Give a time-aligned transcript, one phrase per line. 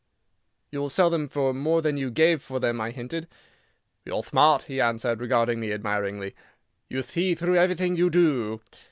[0.71, 3.27] "You will sell them for more than you gave for them," I hinted.
[4.03, 6.33] "You're thmart," he answered, regarding me admiringly,
[6.89, 8.61] "you thee through everything you do."